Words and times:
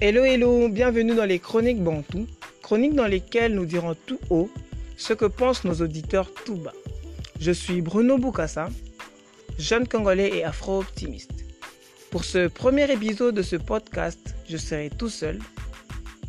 Hello, 0.00 0.22
hello, 0.22 0.68
bienvenue 0.68 1.16
dans 1.16 1.24
les 1.24 1.40
Chroniques 1.40 1.82
Bantou, 1.82 2.28
chroniques 2.62 2.94
dans 2.94 3.08
lesquelles 3.08 3.52
nous 3.52 3.66
dirons 3.66 3.96
tout 4.06 4.20
haut 4.30 4.48
ce 4.96 5.12
que 5.12 5.24
pensent 5.24 5.64
nos 5.64 5.74
auditeurs 5.82 6.32
tout 6.44 6.54
bas. 6.54 6.72
Je 7.40 7.50
suis 7.50 7.82
Bruno 7.82 8.16
Boukassa, 8.16 8.68
jeune 9.58 9.88
Congolais 9.88 10.36
et 10.36 10.44
afro-optimiste. 10.44 11.44
Pour 12.12 12.24
ce 12.24 12.46
premier 12.46 12.88
épisode 12.92 13.34
de 13.34 13.42
ce 13.42 13.56
podcast, 13.56 14.36
je 14.48 14.56
serai 14.56 14.88
tout 14.88 15.08
seul, 15.08 15.40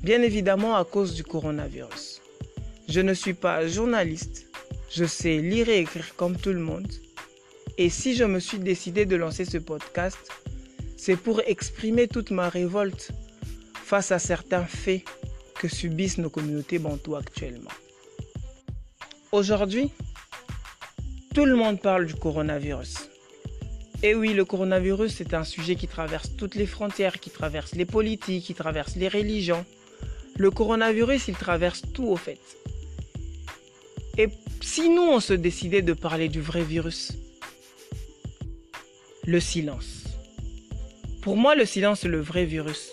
bien 0.02 0.24
évidemment 0.24 0.76
à 0.76 0.84
cause 0.84 1.14
du 1.14 1.24
coronavirus. 1.24 2.24
Je 2.88 3.02
ne 3.02 3.14
suis 3.14 3.36
pas 3.36 3.68
journaliste, 3.68 4.48
je 4.90 5.06
sais 5.06 5.38
lire 5.38 5.70
et 5.70 5.78
écrire 5.78 6.16
comme 6.16 6.38
tout 6.38 6.54
le 6.54 6.60
monde. 6.60 6.92
Et 7.78 7.92
si 7.92 8.16
je 8.16 8.24
me 8.24 8.40
suis 8.40 8.58
décidé 8.58 9.06
de 9.06 9.16
lancer 9.16 9.46
ce 9.46 9.60
podcast, 9.60 10.18
c'est 10.98 11.18
pour 11.18 11.42
exprimer 11.46 12.08
toute 12.08 12.32
ma 12.32 12.50
révolte 12.50 13.12
face 13.90 14.12
à 14.12 14.20
certains 14.20 14.66
faits 14.66 15.04
que 15.56 15.68
subissent 15.68 16.20
nos 16.20 16.30
communautés 16.30 16.78
bantoues 16.78 17.16
actuellement. 17.16 17.72
Aujourd'hui, 19.32 19.90
tout 21.34 21.46
le 21.46 21.56
monde 21.56 21.82
parle 21.82 22.06
du 22.06 22.14
coronavirus. 22.14 23.10
Et 24.04 24.14
oui, 24.14 24.36
le 24.36 24.46
coronavirus, 24.46 25.16
c'est 25.16 25.34
un 25.34 25.44
sujet 25.44 25.76
qui 25.76 25.88
traverse 25.88 26.36
toutes 26.38 26.54
les 26.54 26.68
frontières, 26.68 27.20
qui 27.20 27.32
traverse 27.32 27.74
les 27.74 27.86
politiques, 27.86 28.46
qui 28.46 28.54
traverse 28.54 28.96
les 28.96 29.08
religions. 29.08 29.66
Le 30.38 30.52
coronavirus, 30.52 31.28
il 31.28 31.36
traverse 31.36 31.82
tout 31.92 32.10
au 32.10 32.16
fait. 32.16 32.40
Et 34.20 34.30
si 34.62 34.88
nous, 34.90 35.02
on 35.02 35.20
se 35.20 35.34
décidait 35.34 35.82
de 35.82 35.94
parler 35.94 36.30
du 36.30 36.42
vrai 36.42 36.62
virus 36.62 37.14
Le 39.26 39.40
silence. 39.40 40.04
Pour 41.24 41.38
moi, 41.38 41.56
le 41.56 41.66
silence, 41.66 42.02
c'est 42.02 42.08
le 42.08 42.22
vrai 42.22 42.46
virus. 42.46 42.92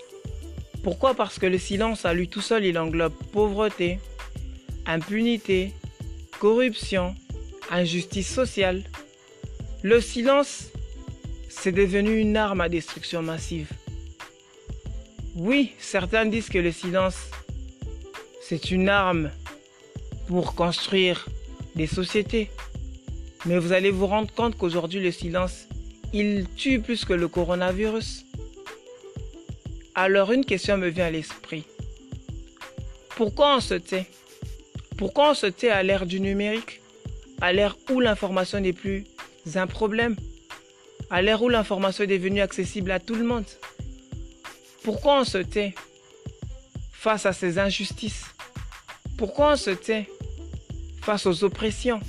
Pourquoi? 0.87 1.15
Parce 1.15 1.41
que 1.41 1.47
le 1.47 1.59
silence, 1.59 2.05
à 2.05 2.15
lui 2.15 2.29
tout 2.29 2.41
seul, 2.41 2.65
il 2.65 2.79
englobe 2.79 3.13
pauvreté, 3.33 3.99
impunité, 4.87 5.73
corruption, 6.39 7.17
injustice 7.73 8.33
sociale. 8.33 8.85
Le 9.83 10.01
silence, 10.01 10.67
c'est 11.49 11.73
devenu 11.73 12.17
une 12.21 12.37
arme 12.37 12.61
à 12.61 12.69
destruction 12.69 13.21
massive. 13.21 13.69
Oui, 15.35 15.73
certains 15.81 16.25
disent 16.25 16.51
que 16.51 16.59
le 16.59 16.71
silence, 16.71 17.19
c'est 18.41 18.71
une 18.71 18.89
arme 18.89 19.33
pour 20.29 20.55
construire 20.55 21.27
des 21.75 21.89
sociétés. 21.89 22.49
Mais 23.45 23.59
vous 23.59 23.73
allez 23.73 23.91
vous 23.91 24.07
rendre 24.07 24.33
compte 24.33 24.57
qu'aujourd'hui, 24.57 25.01
le 25.01 25.11
silence, 25.11 25.67
il 26.13 26.47
tue 26.55 26.79
plus 26.79 27.05
que 27.05 27.13
le 27.13 27.27
coronavirus. 27.27 28.26
Alors 29.99 30.31
une 30.31 30.45
question 30.45 30.77
me 30.77 30.89
vient 30.89 31.07
à 31.07 31.11
l'esprit. 31.11 31.65
Pourquoi 33.17 33.57
on 33.57 33.61
se 33.61 33.73
tait? 33.73 34.05
Pourquoi 34.99 35.31
on 35.31 35.35
se 35.35 35.47
tait 35.47 35.71
à 35.71 35.83
l'ère 35.83 36.05
du 36.05 36.21
numérique? 36.21 36.83
À 37.41 37.55
l'ère 37.55 37.79
où 37.91 38.01
l'information 38.01 38.61
n'est 38.61 38.75
plus 38.75 39.05
un 39.55 39.67
problème? 39.67 40.15
À 41.09 41.23
l'ère 41.23 41.43
où 41.43 41.49
l'information 41.49 42.05
est 42.05 42.09
devenue 42.09 42.43
accessible 42.43 42.91
à 42.91 43.01
tout 43.01 43.15
le 43.15 43.25
monde? 43.25 43.47
Pourquoi 44.83 45.21
on 45.21 45.25
se 45.25 45.39
tait 45.39 45.75
face 46.93 47.25
à 47.25 47.33
ces 47.33 47.59
injustices? 47.59 48.27
Pourquoi 49.17 49.53
on 49.53 49.57
se 49.57 49.71
tait 49.71 50.11
face 51.01 51.25
aux 51.25 51.43
oppressions? 51.43 52.01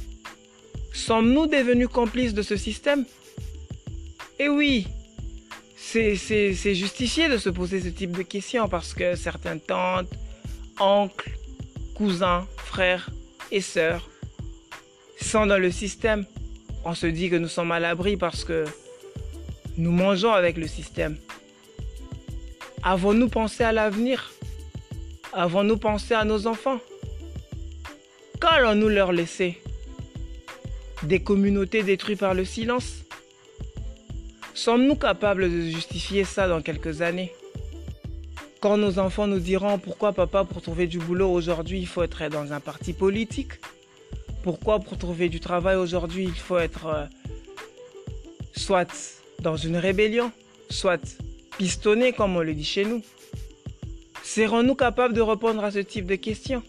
Sommes-nous 0.92 1.48
devenus 1.48 1.88
complices 1.88 2.34
de 2.34 2.42
ce 2.42 2.58
système? 2.58 3.06
Eh 4.40 4.50
oui, 4.50 4.88
c'est 5.90 6.76
justifié 6.76 7.30
de 7.30 7.38
se 7.38 7.50
poser 7.50 7.80
ce 7.80 7.88
type 7.88 8.12
de 8.12 8.22
questions 8.22 8.68
parce 8.68 8.94
que 8.94 9.16
certaines 9.16 9.62
tantes, 9.62 10.14
oncles, 10.82 11.32
cousins, 11.96 12.46
frères 12.58 13.10
et 13.52 13.62
sœurs 13.62 14.10
sont 15.22 15.46
dans 15.46 15.58
le 15.58 15.72
système. 15.72 16.26
On 16.84 16.94
se 16.94 17.08
dit 17.08 17.30
que 17.30 17.38
nous 17.38 17.48
sommes 17.48 17.72
à 17.72 17.80
l'abri 17.80 18.18
parce 18.18 18.44
que 18.44 18.66
nous 19.78 19.92
mangeons 19.92 20.34
avec 20.34 20.58
le 20.58 20.68
système. 20.68 21.18
Avons-nous 22.84 23.30
pensé 23.30 23.64
à 23.64 23.72
l'avenir? 23.72 24.34
Avons-nous 25.32 25.78
pensé 25.78 26.14
à 26.14 26.26
nos 26.26 26.48
enfants? 26.48 26.80
Qu'allons-nous 28.42 28.90
leur 28.90 29.14
laisser? 29.14 29.62
Des 31.04 31.22
communautés 31.22 31.84
détruites 31.84 32.20
par 32.20 32.34
le 32.34 32.44
silence? 32.44 33.07
Sommes-nous 34.58 34.96
capables 34.96 35.52
de 35.52 35.62
justifier 35.70 36.24
ça 36.24 36.48
dans 36.48 36.64
quelques 36.64 37.04
années? 37.04 37.32
Quand 38.60 38.76
nos 38.76 38.98
enfants 38.98 39.28
nous 39.28 39.38
diront 39.38 39.78
pourquoi 39.78 40.14
papa 40.14 40.46
pour 40.46 40.64
trouver 40.64 40.88
du 40.88 40.98
boulot 40.98 41.30
aujourd'hui 41.30 41.80
il 41.80 41.86
faut 41.86 42.02
être 42.02 42.28
dans 42.30 42.52
un 42.54 42.60
parti 42.60 42.94
politique? 42.94 43.52
Pourquoi 44.42 44.80
pour 44.80 44.98
trouver 44.98 45.30
du 45.30 45.40
travail 45.40 45.76
aujourd'hui 45.76 46.24
il 46.24 46.34
faut 46.34 46.58
être 46.58 46.88
euh, 46.88 47.06
soit 48.52 49.22
dans 49.42 49.58
une 49.58 49.78
rébellion, 49.78 50.32
soit 50.72 51.20
pistonné 51.60 52.12
comme 52.12 52.36
on 52.36 52.42
le 52.42 52.56
dit 52.56 52.66
chez 52.66 52.84
nous? 52.84 53.04
Serons-nous 54.24 54.74
capables 54.74 55.14
de 55.14 55.22
répondre 55.22 55.64
à 55.64 55.70
ce 55.70 55.80
type 55.80 56.08
de 56.08 56.16
questions? 56.16 56.64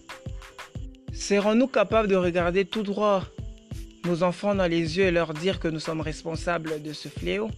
Serons-nous 1.15 1.69
capables 1.69 2.09
de 2.09 2.17
regarder 2.17 2.67
tout 2.67 2.83
droit 2.83 3.25
nos 4.05 4.23
enfants 4.23 4.55
dans 4.55 4.67
les 4.67 4.99
yeux 4.99 5.05
et 5.05 5.11
leur 5.11 5.33
dire 5.33 5.59
que 5.59 5.69
nous 5.69 5.81
sommes 5.81 6.03
responsables 6.03 6.83
de 6.83 6.93
ce 6.93 7.09
fléau? 7.09 7.49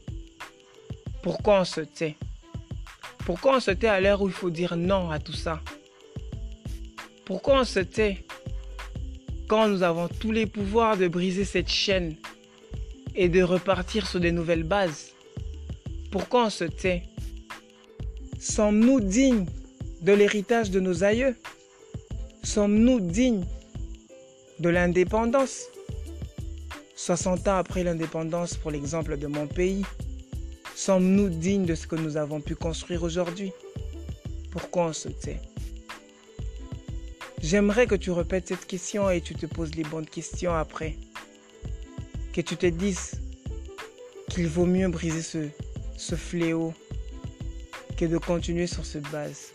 Pourquoi 1.22 1.60
on 1.60 1.64
se 1.64 1.82
tait? 1.82 2.16
Pourquoi 3.26 3.56
on 3.56 3.60
se 3.60 3.70
tait 3.70 3.88
à 3.88 4.00
l'heure 4.00 4.22
où 4.22 4.28
il 4.28 4.32
faut 4.32 4.50
dire 4.50 4.76
non 4.76 5.10
à 5.10 5.18
tout 5.18 5.34
ça? 5.34 5.60
Pourquoi 7.26 7.60
on 7.60 7.64
se 7.64 7.80
tait 7.80 8.24
quand 9.46 9.68
nous 9.68 9.82
avons 9.82 10.08
tous 10.08 10.32
les 10.32 10.46
pouvoirs 10.46 10.96
de 10.96 11.08
briser 11.08 11.44
cette 11.44 11.68
chaîne 11.68 12.16
et 13.14 13.28
de 13.28 13.42
repartir 13.42 14.06
sur 14.06 14.18
des 14.18 14.32
nouvelles 14.32 14.64
bases? 14.64 15.12
Pourquoi 16.10 16.46
on 16.46 16.50
se 16.50 16.64
tait 16.64 17.02
Sommes-nous 18.38 19.00
dignes 19.00 19.46
de 20.00 20.12
l'héritage 20.12 20.70
de 20.70 20.80
nos 20.80 21.04
aïeux? 21.04 21.36
Sommes-nous 22.42 23.00
dignes 23.00 23.44
de 24.58 24.70
l'indépendance? 24.70 25.66
60 26.96 27.48
ans 27.48 27.56
après 27.56 27.84
l'indépendance, 27.84 28.54
pour 28.54 28.70
l'exemple 28.70 29.18
de 29.18 29.26
mon 29.26 29.46
pays, 29.46 29.84
sommes-nous 30.80 31.28
dignes 31.28 31.66
de 31.66 31.74
ce 31.74 31.86
que 31.86 31.94
nous 31.94 32.16
avons 32.16 32.40
pu 32.40 32.54
construire 32.54 33.02
aujourd'hui? 33.02 33.52
Pourquoi 34.50 34.86
on 34.86 34.92
se 34.94 35.10
tait 35.10 35.38
J'aimerais 37.42 37.86
que 37.86 37.94
tu 37.94 38.10
répètes 38.10 38.48
cette 38.48 38.66
question 38.66 39.10
et 39.10 39.20
tu 39.20 39.34
te 39.34 39.44
poses 39.44 39.74
les 39.74 39.82
bonnes 39.82 40.06
questions 40.06 40.54
après. 40.54 40.96
Que 42.32 42.40
tu 42.40 42.56
te 42.56 42.64
dises 42.64 43.20
qu'il 44.30 44.48
vaut 44.48 44.64
mieux 44.64 44.88
briser 44.88 45.50
ce, 45.98 46.14
fléau 46.16 46.72
que 47.98 48.06
de 48.06 48.16
continuer 48.16 48.66
sur 48.66 48.86
cette 48.86 49.08
base. 49.10 49.52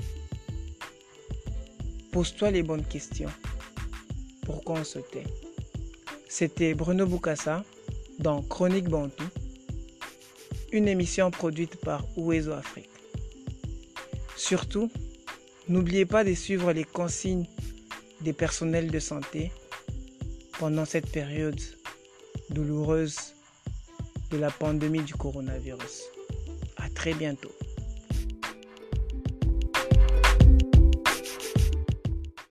Pose-toi 2.12 2.52
les 2.52 2.62
bonnes 2.62 2.86
questions. 2.86 3.32
Pourquoi 4.46 4.82
on 4.82 4.84
se 4.84 5.00
tait 5.00 5.26
C'était 6.30 6.76
Bruno 6.76 7.08
Boukassa 7.08 7.64
dans 8.20 8.44
Chronique 8.44 8.90
Bantou, 8.90 9.24
une 10.72 10.88
émission 10.88 11.32
produite 11.32 11.78
par 11.78 12.06
Ouezo 12.18 12.52
Afrique. 12.52 12.90
Surtout, 14.36 14.92
n'oubliez 15.70 16.06
pas 16.06 16.24
de 16.24 16.34
suivre 16.34 16.74
les 16.74 16.84
consignes 16.84 17.48
des 18.22 18.34
personnels 18.34 18.92
de 18.92 19.00
santé 19.00 19.52
pendant 20.60 20.86
cette 20.86 21.10
période 21.12 21.60
douloureuse 22.50 23.34
de 24.32 24.38
la 24.38 24.52
pandémie 24.52 25.04
du 25.04 25.14
coronavirus. 25.14 26.04
À 26.78 26.90
très 26.90 27.14
bientôt. 27.14 27.55